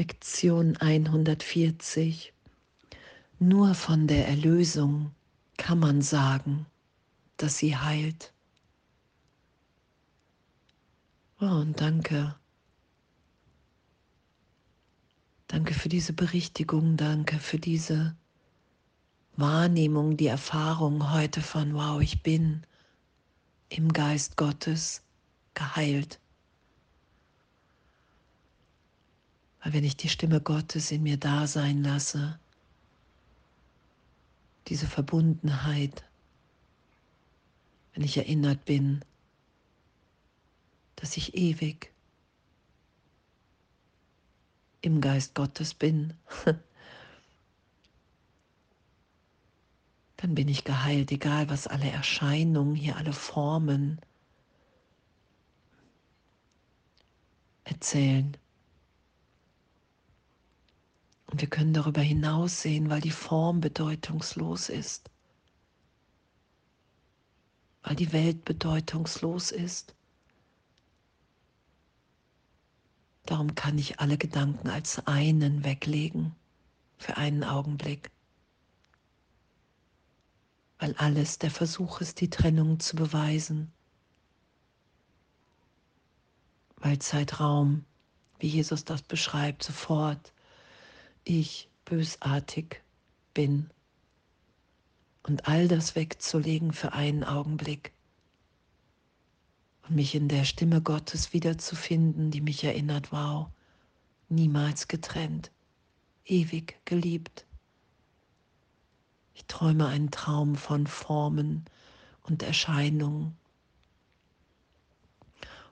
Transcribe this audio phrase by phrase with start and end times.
[0.00, 2.32] Lektion 140.
[3.38, 5.10] Nur von der Erlösung
[5.58, 6.64] kann man sagen,
[7.36, 8.32] dass sie heilt.
[11.38, 12.34] Oh, und danke.
[15.48, 18.16] Danke für diese Berichtigung, danke für diese
[19.36, 22.62] Wahrnehmung, die Erfahrung heute von, wow, ich bin
[23.68, 25.02] im Geist Gottes
[25.52, 26.20] geheilt.
[29.62, 32.38] Weil wenn ich die Stimme Gottes in mir da sein lasse,
[34.68, 36.04] diese Verbundenheit,
[37.92, 39.04] wenn ich erinnert bin,
[40.96, 41.92] dass ich ewig
[44.80, 46.14] im Geist Gottes bin,
[50.16, 54.00] dann bin ich geheilt, egal was alle Erscheinungen hier, alle Formen
[57.64, 58.36] erzählen.
[61.30, 65.10] Und wir können darüber hinaussehen, weil die Form bedeutungslos ist,
[67.82, 69.94] weil die Welt bedeutungslos ist.
[73.26, 76.34] Darum kann ich alle Gedanken als einen weglegen
[76.98, 78.10] für einen Augenblick,
[80.80, 83.70] weil alles der Versuch ist, die Trennung zu beweisen,
[86.78, 87.84] weil Zeitraum,
[88.40, 90.32] wie Jesus das beschreibt, sofort
[91.24, 92.82] ich bösartig
[93.34, 93.70] bin.
[95.22, 97.92] Und all das wegzulegen für einen Augenblick
[99.82, 103.48] und mich in der Stimme Gottes wiederzufinden, die mich erinnert, wow,
[104.28, 105.50] niemals getrennt,
[106.24, 107.44] ewig geliebt.
[109.34, 111.64] Ich träume einen Traum von Formen
[112.22, 113.36] und Erscheinungen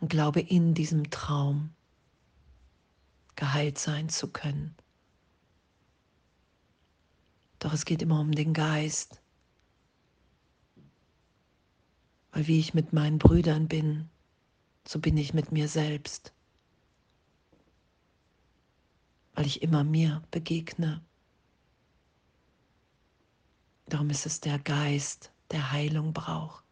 [0.00, 1.70] und glaube in diesem Traum
[3.36, 4.74] geheilt sein zu können.
[7.62, 9.22] Doch es geht immer um den Geist.
[12.32, 14.10] Weil wie ich mit meinen Brüdern bin,
[14.84, 16.34] so bin ich mit mir selbst.
[19.34, 21.04] Weil ich immer mir begegne.
[23.86, 26.64] Darum ist es der Geist, der Heilung braucht.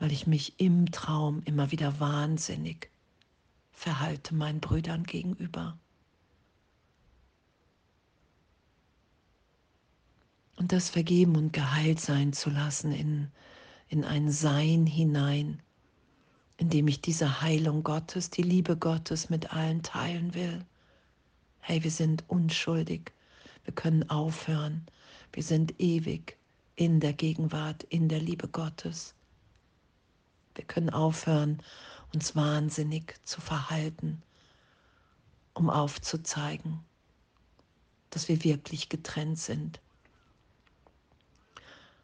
[0.00, 2.90] Weil ich mich im Traum immer wieder wahnsinnig
[3.70, 5.78] verhalte meinen Brüdern gegenüber.
[10.60, 13.30] Und das vergeben und geheilt sein zu lassen in,
[13.88, 15.62] in ein Sein hinein,
[16.58, 20.62] in dem ich diese Heilung Gottes, die Liebe Gottes mit allen teilen will.
[21.60, 23.10] Hey, wir sind unschuldig,
[23.64, 24.84] wir können aufhören,
[25.32, 26.36] wir sind ewig
[26.76, 29.14] in der Gegenwart, in der Liebe Gottes.
[30.56, 31.62] Wir können aufhören,
[32.12, 34.20] uns wahnsinnig zu verhalten,
[35.54, 36.80] um aufzuzeigen,
[38.10, 39.80] dass wir wirklich getrennt sind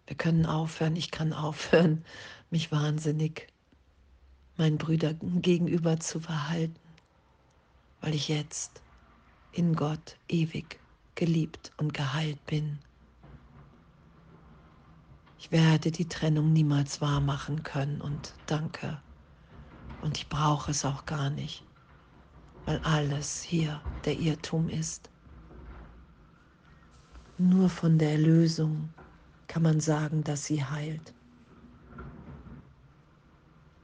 [0.06, 2.04] wir können aufhören, ich kann aufhören,
[2.50, 3.48] mich wahnsinnig
[4.56, 6.80] meinen Brüdern gegenüber zu verhalten,
[8.00, 8.82] weil ich jetzt
[9.52, 10.80] in Gott ewig
[11.14, 12.78] geliebt und geheilt bin.
[15.38, 19.00] Ich werde die Trennung niemals wahr machen können und danke.
[20.02, 21.64] Und ich brauche es auch gar nicht,
[22.64, 25.10] weil alles hier der Irrtum ist.
[27.38, 28.88] Nur von der Erlösung
[29.56, 31.14] kann man sagen, dass sie heilt.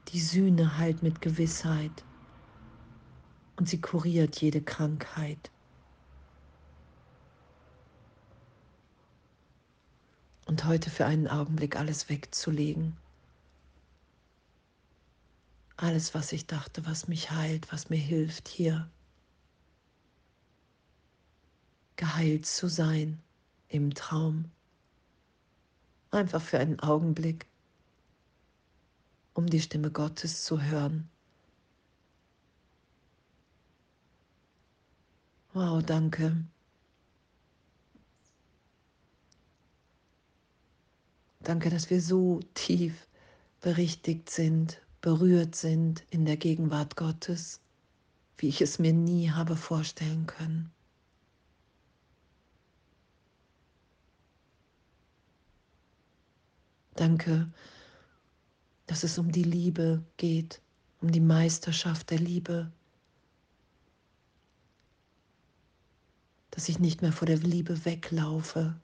[0.09, 2.05] Die Sühne heilt mit Gewissheit
[3.55, 5.49] und sie kuriert jede Krankheit.
[10.45, 12.95] Und heute für einen Augenblick alles wegzulegen.
[15.75, 18.91] Alles, was ich dachte, was mich heilt, was mir hilft, hier
[21.95, 23.23] geheilt zu sein
[23.69, 24.51] im Traum
[26.13, 27.47] einfach für einen Augenblick,
[29.33, 31.09] um die Stimme Gottes zu hören.
[35.53, 36.45] Wow, danke.
[41.41, 43.07] Danke, dass wir so tief
[43.59, 47.61] berichtigt sind, berührt sind in der Gegenwart Gottes,
[48.37, 50.71] wie ich es mir nie habe vorstellen können.
[56.95, 57.51] Danke,
[58.85, 60.61] dass es um die Liebe geht,
[61.01, 62.71] um die Meisterschaft der Liebe.
[66.51, 68.79] Dass ich nicht mehr vor der Liebe weglaufe.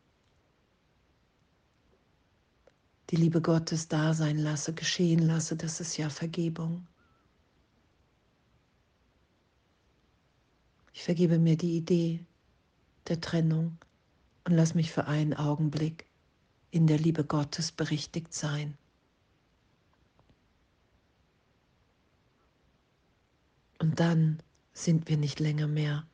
[3.11, 6.87] Die Liebe Gottes da sein lasse, geschehen lasse, das ist ja Vergebung.
[10.93, 12.25] Ich vergebe mir die Idee
[13.07, 13.77] der Trennung
[14.43, 16.08] und lass mich für einen Augenblick
[16.71, 18.77] in der Liebe Gottes berichtigt sein.
[23.79, 24.43] Und dann
[24.73, 26.05] sind wir nicht länger mehr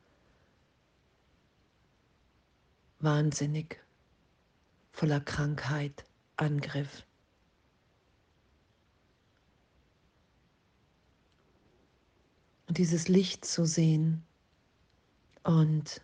[3.00, 3.84] wahnsinnig,
[4.92, 6.06] voller Krankheit,
[6.38, 7.06] Angriff.
[12.68, 14.24] Und dieses Licht zu sehen
[15.44, 16.02] und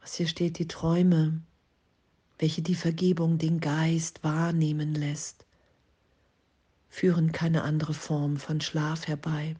[0.00, 1.40] was hier steht, die Träume,
[2.40, 5.44] welche die Vergebung den Geist wahrnehmen lässt,
[6.88, 9.56] führen keine andere Form von Schlaf herbei,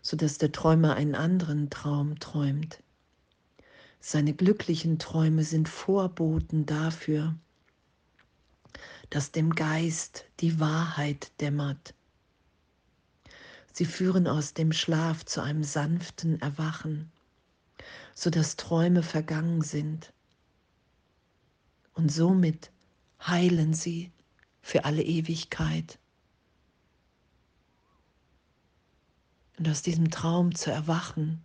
[0.00, 2.82] sodass der Träumer einen anderen Traum träumt.
[4.00, 7.34] Seine glücklichen Träume sind Vorboten dafür,
[9.10, 11.92] dass dem Geist die Wahrheit dämmert.
[13.74, 17.12] Sie führen aus dem Schlaf zu einem sanften Erwachen,
[18.14, 20.14] sodass Träume vergangen sind.
[21.94, 22.70] Und somit
[23.20, 24.10] heilen sie
[24.62, 25.98] für alle Ewigkeit.
[29.58, 31.44] Und aus diesem Traum zu erwachen,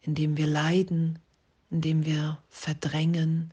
[0.00, 1.18] indem wir leiden,
[1.70, 3.52] indem wir verdrängen,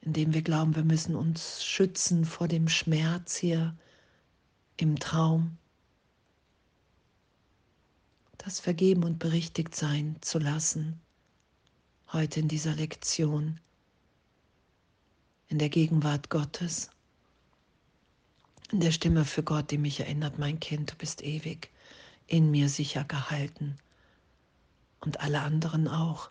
[0.00, 3.76] indem wir glauben, wir müssen uns schützen vor dem Schmerz hier
[4.76, 5.58] im Traum,
[8.38, 11.00] das vergeben und berichtigt sein zu lassen,
[12.12, 13.58] heute in dieser Lektion,
[15.48, 16.90] in der Gegenwart Gottes,
[18.70, 21.70] in der Stimme für Gott, die mich erinnert, mein Kind, du bist ewig
[22.26, 23.76] in mir sicher gehalten
[25.00, 26.30] und alle anderen auch.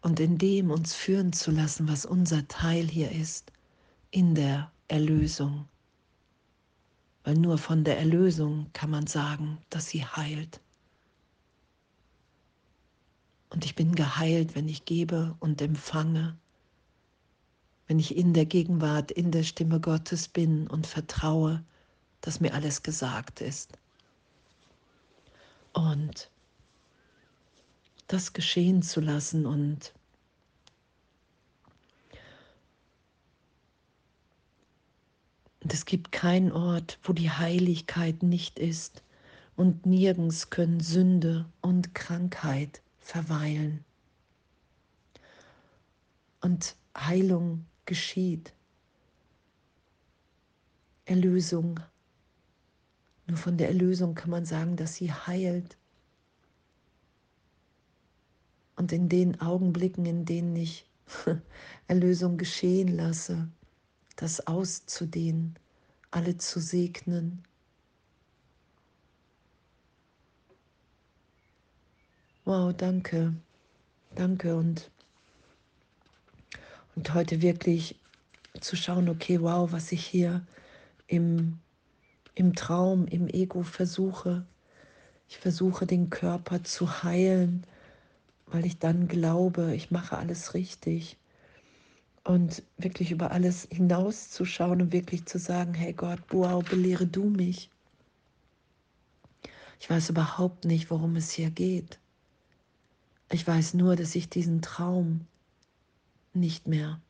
[0.00, 3.52] Und in dem uns führen zu lassen, was unser Teil hier ist,
[4.10, 5.68] in der Erlösung.
[7.24, 10.60] Weil nur von der Erlösung kann man sagen, dass sie heilt.
[13.50, 16.36] Und ich bin geheilt, wenn ich gebe und empfange,
[17.86, 21.64] wenn ich in der Gegenwart, in der Stimme Gottes bin und vertraue,
[22.20, 23.78] dass mir alles gesagt ist.
[25.72, 26.30] Und
[28.06, 29.92] das geschehen zu lassen und
[35.60, 39.02] Und es gibt keinen Ort, wo die Heiligkeit nicht ist,
[39.54, 43.84] und nirgends können Sünde und Krankheit verweilen.
[46.40, 48.52] Und Heilung geschieht.
[51.04, 51.80] Erlösung
[53.28, 55.76] nur von der Erlösung kann man sagen, dass sie heilt.
[58.74, 60.88] Und in den Augenblicken, in denen ich
[61.86, 63.48] Erlösung geschehen lasse,
[64.16, 65.58] das auszudehnen,
[66.10, 67.44] alle zu segnen.
[72.48, 73.34] Wow, danke,
[74.14, 74.90] danke und,
[76.96, 77.94] und heute wirklich
[78.58, 80.46] zu schauen, okay, wow, was ich hier
[81.08, 81.58] im
[82.34, 84.46] im Traum, im Ego versuche.
[85.28, 87.66] Ich versuche den Körper zu heilen,
[88.46, 91.18] weil ich dann glaube, ich mache alles richtig.
[92.24, 97.68] Und wirklich über alles hinauszuschauen und wirklich zu sagen, hey Gott, wow, belehre du mich.
[99.80, 101.98] Ich weiß überhaupt nicht, worum es hier geht.
[103.30, 105.26] Ich weiß nur, dass ich diesen Traum
[106.32, 107.00] nicht mehr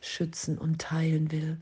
[0.00, 1.58] schützen und teilen will.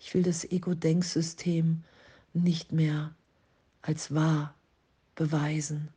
[0.00, 1.84] Ich will das Ego-Denksystem
[2.32, 3.14] nicht mehr
[3.82, 4.54] als wahr
[5.14, 5.88] beweisen.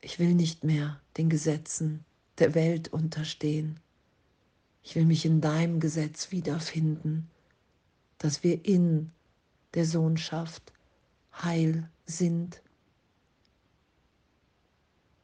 [0.00, 2.04] Ich will nicht mehr den Gesetzen
[2.38, 3.78] der Welt unterstehen.
[4.82, 7.30] Ich will mich in deinem Gesetz wiederfinden,
[8.18, 9.12] dass wir in
[9.74, 10.72] der Sohnschaft
[11.32, 12.60] heil sind.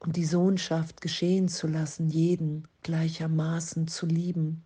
[0.00, 4.64] Und die Sohnschaft geschehen zu lassen, jeden gleichermaßen zu lieben.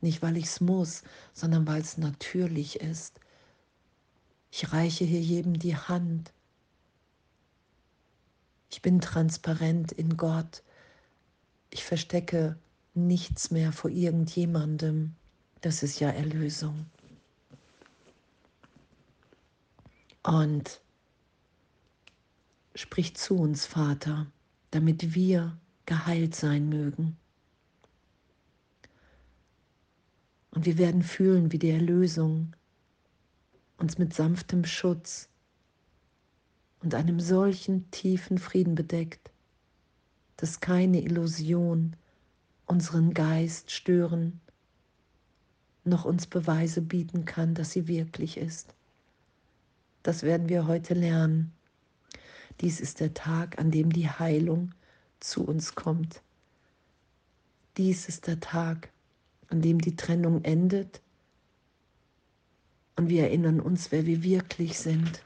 [0.00, 3.20] Nicht weil ich es muss, sondern weil es natürlich ist,
[4.50, 6.32] ich reiche hier jedem die Hand.
[8.70, 10.62] Ich bin transparent in Gott.
[11.70, 12.56] Ich verstecke
[12.94, 15.14] nichts mehr vor irgendjemandem.
[15.60, 16.86] Das ist ja Erlösung.
[20.22, 20.80] Und
[22.74, 24.26] sprich zu uns, Vater,
[24.70, 27.16] damit wir geheilt sein mögen.
[30.50, 32.54] Und wir werden fühlen, wie die Erlösung
[33.78, 35.28] uns mit sanftem Schutz
[36.82, 39.30] und einem solchen tiefen Frieden bedeckt,
[40.36, 41.96] dass keine Illusion
[42.66, 44.40] unseren Geist stören,
[45.84, 48.74] noch uns Beweise bieten kann, dass sie wirklich ist.
[50.02, 51.52] das werden wir heute lernen.
[52.60, 54.74] Dies ist der Tag, an dem die Heilung
[55.20, 56.22] zu uns kommt.
[57.76, 58.90] Dies ist der Tag,
[59.48, 61.00] an dem die Trennung endet
[62.96, 65.22] und wir erinnern uns, wer wir wirklich sind.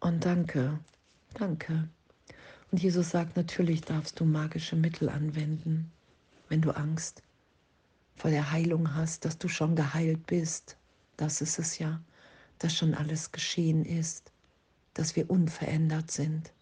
[0.00, 0.78] Und danke,
[1.34, 1.86] danke.
[2.70, 5.92] Und Jesus sagt, natürlich darfst du magische Mittel anwenden,
[6.48, 7.22] wenn du Angst
[8.16, 10.78] vor der Heilung hast, dass du schon geheilt bist.
[11.18, 12.00] Das ist es ja,
[12.58, 14.31] dass schon alles geschehen ist,
[14.94, 16.52] dass wir unverändert sind,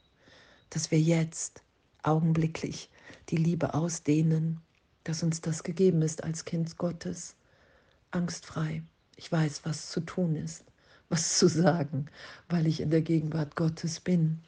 [0.71, 1.63] dass wir jetzt
[2.03, 2.91] augenblicklich
[3.29, 4.61] die Liebe ausdehnen,
[5.05, 7.35] dass uns das gegeben ist als Kind Gottes.
[8.11, 8.83] Angstfrei.
[9.17, 10.65] Ich weiß, was zu tun ist,
[11.09, 12.07] was zu sagen,
[12.49, 14.41] weil ich in der Gegenwart Gottes bin.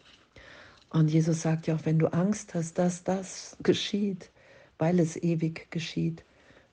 [0.90, 4.30] Und Jesus sagt ja auch, wenn du Angst hast, dass das geschieht,
[4.78, 6.24] weil es ewig geschieht,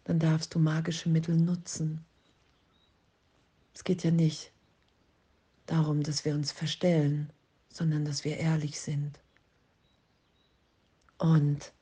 [0.03, 2.03] dann darfst du magische Mittel nutzen.
[3.73, 4.51] Es geht ja nicht
[5.71, 7.31] darum, dass wir uns verstellen,
[7.71, 9.19] sondern dass wir ehrlich sind.
[11.17, 11.73] Und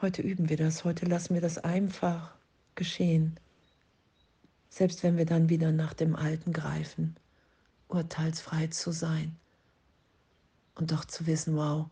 [0.00, 2.34] heute üben wir das, heute lassen wir das einfach
[2.74, 3.38] geschehen.
[4.68, 7.16] Selbst wenn wir dann wieder nach dem Alten greifen,
[7.88, 9.36] urteilsfrei zu sein
[10.74, 11.88] und doch zu wissen, wow,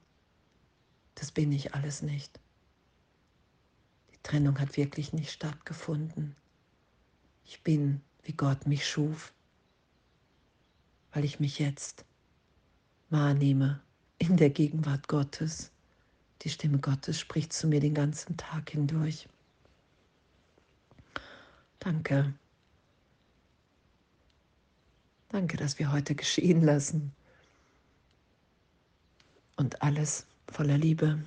[1.14, 2.38] das bin ich alles nicht.
[4.12, 6.36] Die Trennung hat wirklich nicht stattgefunden.
[7.44, 9.32] Ich bin, wie Gott mich schuf,
[11.12, 12.04] weil ich mich jetzt
[13.10, 13.80] wahrnehme
[14.18, 15.70] in der Gegenwart Gottes.
[16.42, 19.28] Die Stimme Gottes spricht zu mir den ganzen Tag hindurch.
[21.78, 22.34] Danke.
[25.30, 27.12] Danke, dass wir heute geschehen lassen
[29.56, 31.22] und alles voller Liebe.